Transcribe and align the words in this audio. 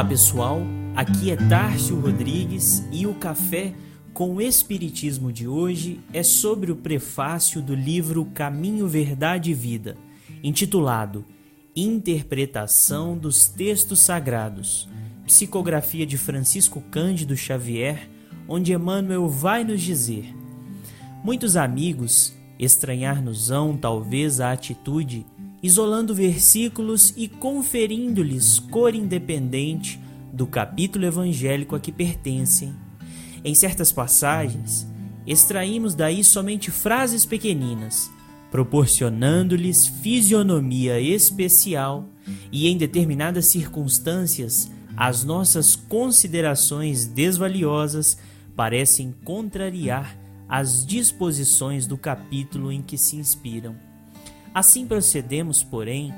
Olá 0.00 0.08
pessoal, 0.08 0.62
aqui 0.96 1.30
é 1.30 1.36
Tárcio 1.36 2.00
Rodrigues 2.00 2.82
e 2.90 3.06
o 3.06 3.12
café 3.16 3.74
com 4.14 4.36
o 4.36 4.40
Espiritismo 4.40 5.30
de 5.30 5.46
hoje 5.46 6.00
é 6.10 6.22
sobre 6.22 6.72
o 6.72 6.76
prefácio 6.76 7.60
do 7.60 7.74
livro 7.74 8.24
Caminho, 8.32 8.88
Verdade 8.88 9.50
e 9.50 9.54
Vida, 9.54 9.98
intitulado 10.42 11.22
Interpretação 11.76 13.14
dos 13.14 13.46
Textos 13.46 14.00
Sagrados, 14.00 14.88
psicografia 15.26 16.06
de 16.06 16.16
Francisco 16.16 16.80
Cândido 16.90 17.36
Xavier, 17.36 18.08
onde 18.48 18.72
Emmanuel 18.72 19.28
vai 19.28 19.64
nos 19.64 19.82
dizer: 19.82 20.34
Muitos 21.22 21.58
amigos 21.58 22.32
estranhar-nos-ão 22.58 23.76
talvez 23.76 24.40
a 24.40 24.50
atitude 24.50 25.26
isolando 25.62 26.14
versículos 26.14 27.12
e 27.16 27.28
conferindo-lhes 27.28 28.58
cor 28.58 28.94
independente 28.94 30.00
do 30.32 30.46
capítulo 30.46 31.04
evangélico 31.04 31.74
a 31.74 31.80
que 31.80 31.92
pertencem. 31.92 32.74
Em 33.44 33.54
certas 33.54 33.92
passagens, 33.92 34.86
extraímos 35.26 35.94
daí 35.94 36.24
somente 36.24 36.70
frases 36.70 37.26
pequeninas, 37.26 38.10
proporcionando-lhes 38.50 39.86
fisionomia 39.86 41.00
especial 41.00 42.08
e, 42.50 42.68
em 42.68 42.76
determinadas 42.76 43.46
circunstâncias, 43.46 44.70
as 44.96 45.24
nossas 45.24 45.76
considerações 45.76 47.06
desvaliosas 47.06 48.18
parecem 48.56 49.14
contrariar 49.24 50.18
as 50.48 50.84
disposições 50.84 51.86
do 51.86 51.96
capítulo 51.96 52.72
em 52.72 52.82
que 52.82 52.98
se 52.98 53.16
inspiram. 53.16 53.89
Assim 54.54 54.86
procedemos, 54.86 55.62
porém, 55.62 56.12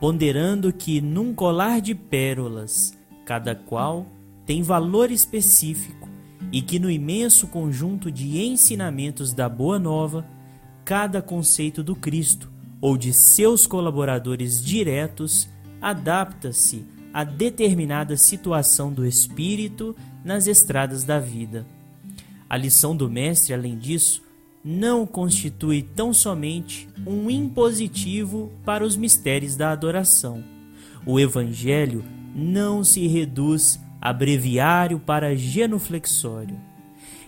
ponderando 0.00 0.72
que 0.72 1.00
num 1.00 1.32
colar 1.32 1.80
de 1.80 1.94
pérolas, 1.94 2.96
cada 3.24 3.54
qual 3.54 4.06
tem 4.44 4.62
valor 4.62 5.10
específico 5.10 6.08
e 6.52 6.62
que 6.62 6.78
no 6.78 6.90
imenso 6.90 7.48
conjunto 7.48 8.10
de 8.10 8.38
ensinamentos 8.38 9.32
da 9.32 9.48
Boa 9.48 9.78
Nova, 9.78 10.26
cada 10.84 11.20
conceito 11.20 11.82
do 11.82 11.94
Cristo 11.96 12.50
ou 12.80 12.96
de 12.96 13.12
seus 13.12 13.66
colaboradores 13.66 14.64
diretos 14.64 15.48
adapta-se 15.80 16.84
a 17.12 17.24
determinada 17.24 18.16
situação 18.16 18.92
do 18.92 19.06
espírito 19.06 19.96
nas 20.24 20.46
estradas 20.46 21.02
da 21.02 21.18
vida. 21.18 21.66
A 22.48 22.56
lição 22.56 22.94
do 22.94 23.08
Mestre, 23.08 23.54
além 23.54 23.78
disso, 23.78 24.22
não 24.62 25.06
constitui 25.06 25.82
tão 25.82 26.12
somente 26.12 26.88
um 27.06 27.30
impositivo 27.30 28.50
para 28.64 28.84
os 28.84 28.96
mistérios 28.96 29.56
da 29.56 29.70
adoração. 29.70 30.42
O 31.04 31.20
Evangelho 31.20 32.04
não 32.34 32.82
se 32.82 33.06
reduz 33.06 33.80
a 34.00 34.12
breviário 34.12 34.98
para 34.98 35.36
genuflexório. 35.36 36.58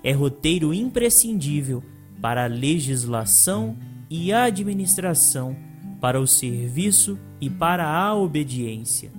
É 0.02 0.12
roteiro 0.12 0.74
imprescindível 0.74 1.82
para 2.20 2.44
a 2.44 2.48
legislação 2.48 3.76
e 4.10 4.32
administração, 4.32 5.56
para 6.00 6.20
o 6.20 6.26
serviço 6.26 7.18
e 7.40 7.48
para 7.48 7.86
a 7.86 8.14
obediência. 8.14 9.12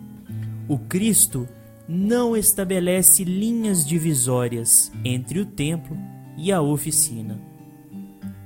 O 0.67 0.77
Cristo 0.77 1.47
não 1.87 2.35
estabelece 2.35 3.23
linhas 3.23 3.85
divisórias 3.85 4.91
entre 5.03 5.39
o 5.39 5.45
templo 5.45 5.97
e 6.37 6.51
a 6.51 6.61
oficina 6.61 7.49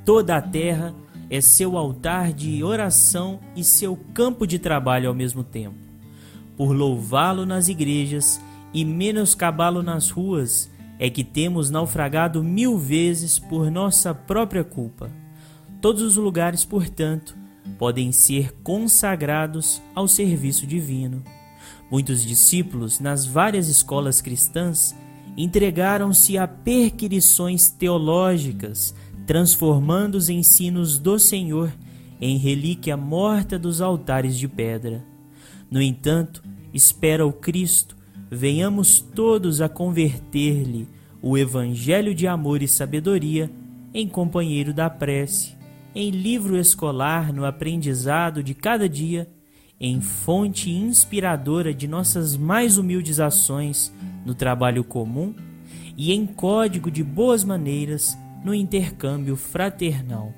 Toda 0.05 0.35
a 0.35 0.41
terra 0.41 0.93
é 1.29 1.41
seu 1.41 1.77
altar 1.77 2.33
de 2.33 2.63
oração 2.63 3.39
e 3.55 3.63
seu 3.63 3.95
campo 4.13 4.45
de 4.45 4.59
trabalho 4.59 5.09
ao 5.09 5.15
mesmo 5.15 5.43
tempo. 5.43 5.77
Por 6.55 6.71
louvá-lo 6.71 7.45
nas 7.45 7.67
igrejas 7.67 8.39
e 8.73 8.83
menoscabá-lo 8.85 9.81
nas 9.81 10.09
ruas, 10.09 10.71
é 10.99 11.09
que 11.09 11.23
temos 11.23 11.69
naufragado 11.69 12.43
mil 12.43 12.77
vezes 12.77 13.37
por 13.39 13.69
nossa 13.69 14.13
própria 14.13 14.63
culpa. 14.63 15.11
Todos 15.81 16.01
os 16.01 16.15
lugares, 16.15 16.63
portanto, 16.63 17.35
podem 17.77 18.11
ser 18.11 18.53
consagrados 18.63 19.81
ao 19.93 20.07
serviço 20.07 20.65
divino. 20.65 21.23
Muitos 21.91 22.23
discípulos, 22.23 22.99
nas 22.99 23.25
várias 23.25 23.67
escolas 23.67 24.21
cristãs, 24.21 24.95
entregaram-se 25.35 26.37
a 26.37 26.47
perquirições 26.47 27.69
teológicas 27.69 28.95
transformando 29.25 30.15
os 30.15 30.29
ensinos 30.29 30.97
do 30.97 31.17
Senhor 31.17 31.71
em 32.19 32.37
relíquia 32.37 32.95
morta 32.95 33.57
dos 33.57 33.81
altares 33.81 34.37
de 34.37 34.47
pedra. 34.47 35.03
No 35.69 35.81
entanto, 35.81 36.43
espera 36.73 37.25
o 37.25 37.33
Cristo, 37.33 37.97
venhamos 38.29 38.99
todos 38.99 39.61
a 39.61 39.69
converter-lhe 39.69 40.87
o 41.21 41.37
evangelho 41.37 42.13
de 42.13 42.27
amor 42.27 42.61
e 42.61 42.67
sabedoria 42.67 43.49
em 43.93 44.07
companheiro 44.07 44.73
da 44.73 44.89
prece, 44.89 45.55
em 45.95 46.09
livro 46.09 46.57
escolar 46.57 47.31
no 47.31 47.45
aprendizado 47.45 48.43
de 48.43 48.53
cada 48.53 48.89
dia, 48.89 49.29
em 49.79 50.01
fonte 50.01 50.71
inspiradora 50.71 51.73
de 51.73 51.87
nossas 51.87 52.35
mais 52.35 52.77
humildes 52.77 53.19
ações 53.19 53.93
no 54.25 54.33
trabalho 54.33 54.83
comum 54.83 55.33
e 55.97 56.11
em 56.13 56.25
código 56.25 56.89
de 56.89 57.03
boas 57.03 57.43
maneiras 57.43 58.17
no 58.43 58.53
intercâmbio 58.53 59.35
fraternal. 59.35 60.33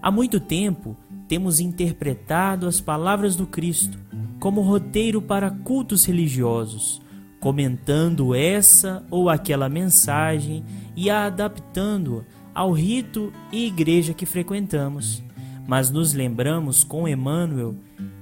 Há 0.00 0.10
muito 0.10 0.38
tempo 0.38 0.96
temos 1.26 1.60
interpretado 1.60 2.66
as 2.66 2.80
palavras 2.80 3.36
do 3.36 3.46
Cristo 3.46 3.98
como 4.38 4.60
roteiro 4.60 5.20
para 5.20 5.50
cultos 5.50 6.04
religiosos, 6.04 7.02
comentando 7.40 8.34
essa 8.34 9.04
ou 9.10 9.28
aquela 9.28 9.68
mensagem 9.68 10.64
e 10.96 11.10
a 11.10 11.26
adaptando 11.26 12.24
ao 12.54 12.72
rito 12.72 13.32
e 13.52 13.66
igreja 13.66 14.14
que 14.14 14.26
frequentamos. 14.26 15.22
Mas 15.66 15.90
nos 15.90 16.14
lembramos 16.14 16.82
com 16.82 17.06
Emmanuel 17.06 17.74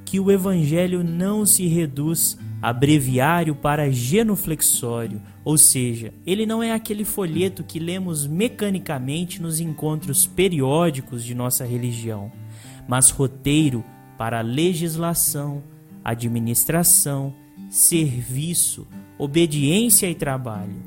que 0.04 0.18
o 0.18 0.30
Evangelho 0.30 1.04
não 1.04 1.46
se 1.46 1.66
reduz 1.66 2.38
a 2.60 2.72
breviário 2.72 3.54
para 3.54 3.90
genuflexório, 3.90 5.20
ou 5.44 5.56
seja, 5.58 6.12
ele 6.26 6.46
não 6.46 6.62
é 6.62 6.72
aquele 6.72 7.04
folheto 7.04 7.62
que 7.62 7.78
lemos 7.78 8.26
mecanicamente 8.26 9.40
nos 9.40 9.60
encontros 9.60 10.26
periódicos 10.26 11.24
de 11.24 11.34
nossa 11.34 11.64
religião, 11.64 12.32
mas 12.88 13.10
roteiro 13.10 13.84
para 14.18 14.40
legislação, 14.40 15.62
administração, 16.02 17.34
serviço, 17.68 18.86
obediência 19.18 20.08
e 20.08 20.14
trabalho. 20.14 20.82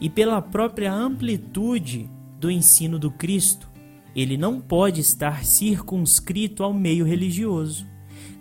E 0.00 0.08
pela 0.08 0.40
própria 0.40 0.92
amplitude 0.92 2.08
do 2.38 2.50
ensino 2.50 2.98
do 2.98 3.10
Cristo, 3.10 3.68
ele 4.14 4.36
não 4.36 4.60
pode 4.60 5.00
estar 5.00 5.44
circunscrito 5.44 6.62
ao 6.62 6.72
meio 6.72 7.04
religioso 7.04 7.86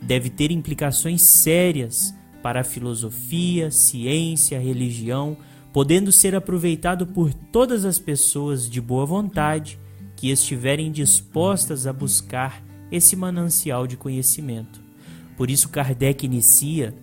deve 0.02 0.30
ter 0.30 0.52
implicações 0.52 1.22
sérias 1.22 2.16
para 2.47 2.62
a 2.62 2.63
filosofia, 2.63 3.69
ciência, 3.69 4.58
religião, 4.58 5.35
podendo 5.74 6.13
ser 6.13 6.34
aproveitado 6.34 7.06
por 7.06 7.34
todas 7.34 7.84
as 7.84 8.00
pessoas 8.00 8.69
de 8.69 8.80
boa 8.80 9.06
vontade 9.06 9.78
que 10.16 10.31
estiverem 10.31 10.90
dispostas 10.90 11.86
a 11.86 11.92
buscar 11.92 12.63
esse 12.89 13.18
manancial 13.18 13.86
de 13.86 13.98
conhecimento. 13.98 14.81
Por 15.36 15.51
isso, 15.51 15.68
Kardec 15.68 16.25
inicia 16.25 16.95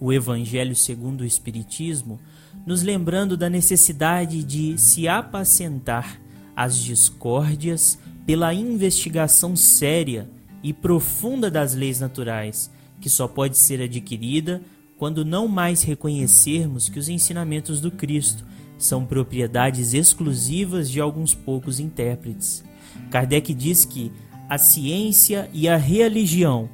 o 0.00 0.12
Evangelho 0.12 0.74
segundo 0.74 1.20
o 1.20 1.24
Espiritismo, 1.24 2.18
nos 2.66 2.82
lembrando 2.82 3.36
da 3.36 3.48
necessidade 3.48 4.42
de 4.42 4.76
se 4.76 5.06
apacentar 5.06 6.20
as 6.56 6.76
discórdias 6.76 8.00
pela 8.26 8.52
investigação 8.52 9.54
séria 9.54 10.28
e 10.60 10.72
profunda 10.72 11.48
das 11.48 11.72
leis 11.72 12.00
naturais, 12.00 12.68
que 13.00 13.08
só 13.08 13.26
pode 13.26 13.56
ser 13.56 13.80
adquirida 13.82 14.62
quando 14.96 15.24
não 15.24 15.48
mais 15.48 15.82
reconhecermos 15.82 16.88
que 16.88 16.98
os 16.98 17.08
ensinamentos 17.08 17.80
do 17.80 17.90
Cristo 17.90 18.44
são 18.76 19.04
propriedades 19.04 19.94
exclusivas 19.94 20.90
de 20.90 21.00
alguns 21.00 21.34
poucos 21.34 21.80
intérpretes. 21.80 22.62
Kardec 23.10 23.54
diz 23.54 23.84
que 23.84 24.12
a 24.48 24.58
ciência 24.58 25.48
e 25.52 25.68
a 25.68 25.76
religião 25.76 26.68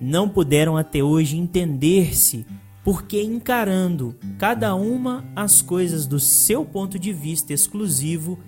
não 0.00 0.28
puderam 0.28 0.76
até 0.76 1.02
hoje 1.02 1.36
entender-se 1.36 2.46
porque 2.84 3.22
encarando 3.22 4.16
cada 4.38 4.74
uma 4.74 5.24
as 5.34 5.62
coisas 5.62 6.06
do 6.06 6.18
seu 6.18 6.64
ponto 6.64 6.98
de 6.98 7.12
vista 7.12 7.52
exclusivo, 7.52 8.38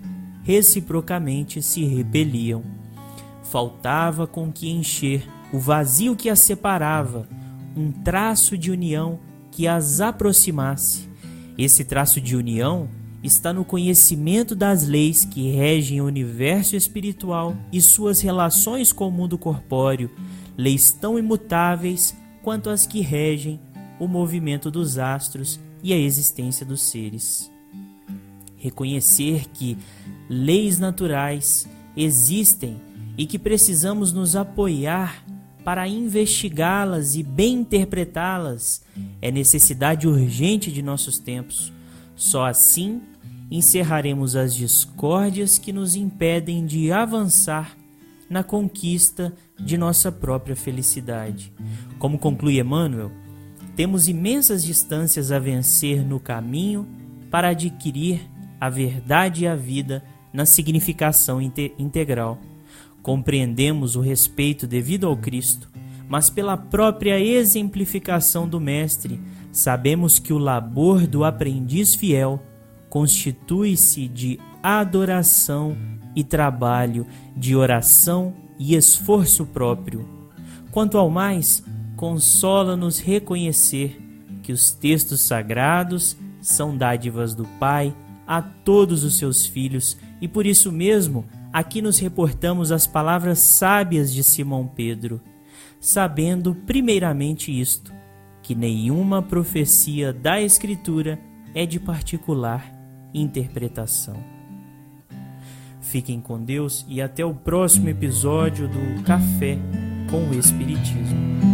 reciprocamente 0.43 1.63
se 1.63 1.85
repeliam 1.85 2.63
faltava 3.55 4.27
com 4.27 4.51
que 4.51 4.69
encher 4.69 5.29
o 5.55 5.59
vazio 5.61 6.17
que 6.17 6.29
as 6.29 6.41
separava, 6.41 7.29
um 7.77 7.93
traço 7.93 8.59
de 8.59 8.73
união 8.73 9.21
que 9.53 9.69
as 9.69 10.01
aproximasse. 10.01 11.09
Esse 11.56 11.85
traço 11.85 12.21
de 12.21 12.35
união 12.35 12.89
está 13.23 13.53
no 13.53 13.65
conhecimento 13.65 14.56
das 14.56 14.85
leis 14.85 15.25
que 15.25 15.53
regem 15.53 16.01
o 16.01 16.06
universo 16.06 16.75
espiritual 16.75 17.56
e 17.73 17.81
suas 17.81 18.21
relações 18.21 18.93
com 18.93 19.06
o 19.06 19.12
mundo 19.12 19.39
corpóreo, 19.39 20.11
leis 20.56 20.91
tão 20.91 21.17
imutáveis 21.17 22.17
quanto 22.43 22.69
as 22.69 22.85
que 22.85 23.00
regem 23.00 23.61
o 24.00 24.09
movimento 24.09 24.73
dos 24.73 24.99
astros 24.99 25.61
e 25.85 25.93
a 25.93 25.97
existência 25.97 26.67
dos 26.67 26.83
seres. 26.83 27.49
Reconhecer 28.57 29.47
que 29.50 29.79
leis 30.29 30.81
naturais 30.81 31.69
existem 31.97 32.83
e 33.17 33.25
que 33.25 33.39
precisamos 33.39 34.12
nos 34.12 34.35
apoiar 34.35 35.23
para 35.64 35.88
investigá-las 35.88 37.16
e 37.16 37.22
bem 37.22 37.61
interpretá-las 37.61 38.82
é 39.22 39.31
necessidade 39.31 40.06
urgente 40.06 40.70
de 40.70 40.82
nossos 40.82 41.19
tempos. 41.19 41.72
Só 42.14 42.44
assim 42.44 43.00
encerraremos 43.50 44.37
as 44.37 44.55
discórdias 44.55 45.58
que 45.58 45.72
nos 45.72 45.96
impedem 45.96 46.66
de 46.66 46.93
avançar 46.93 47.76
na 48.28 48.43
conquista 48.43 49.34
de 49.58 49.78
nossa 49.78 50.12
própria 50.12 50.56
felicidade. 50.56 51.52
Como 51.99 52.19
conclui 52.19 52.58
Emmanuel, 52.58 53.11
temos 53.76 54.08
imensas 54.08 54.62
distâncias 54.62 55.32
a 55.32 55.38
vencer 55.38 56.05
no 56.05 56.20
caminho 56.20 56.87
para 57.31 57.49
adquirir 57.49 58.20
a 58.61 58.69
verdade 58.69 59.44
e 59.44 59.46
a 59.46 59.56
vida 59.56 60.02
na 60.32 60.46
significação 60.46 61.40
integral. 61.40 62.38
Compreendemos 63.05 63.97
o 63.97 64.01
respeito 64.01 64.67
devido 64.67 65.06
ao 65.06 65.15
Cristo, 65.15 65.69
mas 66.09 66.31
pela 66.31 66.56
própria 66.56 67.21
exemplificação 67.21 68.49
do 68.49 68.59
Mestre, 68.59 69.21
sabemos 69.53 70.19
que 70.19 70.33
o 70.33 70.39
labor 70.39 71.06
do 71.06 71.23
aprendiz 71.23 71.95
fiel 71.95 72.43
constitui-se 72.89 74.09
de 74.09 74.41
adoração 74.62 75.77
e 76.17 76.25
trabalho, 76.25 77.06
de 77.37 77.55
oração 77.55 78.33
e 78.59 78.75
esforço 78.75 79.45
próprio. 79.45 80.09
Quanto 80.71 80.97
ao 80.97 81.11
mais, 81.11 81.62
consola-nos 81.97 82.99
reconhecer 82.99 84.00
que 84.43 84.50
os 84.50 84.73
textos 84.73 85.21
sagrados 85.21 86.17
são 86.41 86.75
dádivas 86.75 87.35
do 87.35 87.45
Pai 87.61 87.95
a 88.27 88.41
todos 88.41 89.05
os 89.05 89.19
seus 89.19 89.45
filhos 89.45 89.95
e 90.23 90.27
por 90.27 90.47
isso 90.47 90.73
mesmo 90.73 91.27
aqui 91.55 91.81
nos 91.81 92.01
reportamos 92.01 92.73
as 92.73 92.85
palavras 92.85 93.39
sábias 93.39 94.12
de 94.12 94.25
Simão 94.25 94.67
Pedro, 94.67 95.21
sabendo 95.79 96.53
primeiramente 96.53 97.56
isto, 97.56 97.95
que 98.43 98.56
nenhuma 98.56 99.23
profecia 99.23 100.12
da 100.12 100.41
Escritura 100.41 101.17
é 101.55 101.65
de 101.65 101.79
particular 101.79 102.73
interpretação. 103.15 104.17
Fiquem 105.81 106.21
com 106.21 106.43
Deus 106.43 106.85
e 106.89 107.01
até 107.01 107.25
o 107.25 107.33
próximo 107.33 107.89
episódio 107.89 108.67
do 108.67 109.05
Café 109.05 109.57
com 110.11 110.29
o 110.29 110.35
Espiritismo. 110.37 111.54